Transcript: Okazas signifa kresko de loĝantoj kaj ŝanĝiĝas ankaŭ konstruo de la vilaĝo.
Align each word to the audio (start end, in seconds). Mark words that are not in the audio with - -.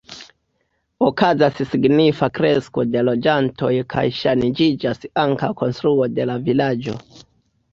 Okazas 1.09 1.59
signifa 1.73 2.29
kresko 2.39 2.85
de 2.95 3.03
loĝantoj 3.09 3.71
kaj 3.95 4.05
ŝanĝiĝas 4.23 5.05
ankaŭ 5.27 5.51
konstruo 5.63 6.09
de 6.17 6.31
la 6.33 6.41
vilaĝo. 6.49 6.99